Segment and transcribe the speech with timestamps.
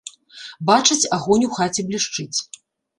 [0.69, 2.37] Бачаць, агонь у хаце блішчыць.